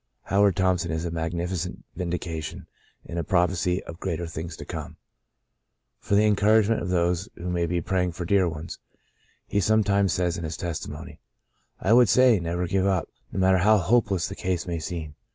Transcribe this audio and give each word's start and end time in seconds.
Howard 0.23 0.55
Thompson 0.55 0.89
is 0.89 1.05
a 1.05 1.11
magnificent 1.11 1.85
vindication, 1.95 2.65
and 3.05 3.19
a 3.19 3.23
prophecy 3.23 3.83
of 3.83 3.99
greater 3.99 4.25
things 4.25 4.57
to 4.57 4.65
come. 4.65 4.97
"For 5.99 6.15
the 6.15 6.25
encouragement 6.25 6.81
of 6.81 6.89
those 6.89 7.29
who 7.35 7.51
may 7.51 7.67
be 7.67 7.81
praying 7.81 8.13
for 8.13 8.25
dear 8.25 8.49
ones," 8.49 8.79
he 9.45 9.59
some 9.59 9.83
times 9.83 10.11
says 10.11 10.39
in 10.39 10.43
his 10.43 10.57
testimony," 10.57 11.19
I 11.79 11.93
would 11.93 12.09
say, 12.09 12.39
* 12.39 12.39
Never 12.39 12.65
give 12.65 12.87
up,' 12.87 13.09
no 13.31 13.39
matter 13.39 13.59
how 13.59 13.77
hopeless 13.77 14.27
the 14.27 14.33
case 14.33 14.65
may 14.65 14.79
seem. 14.79 15.13